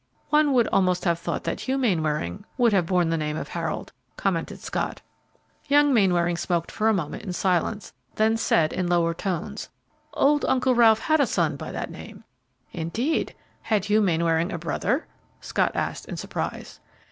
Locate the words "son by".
11.27-11.71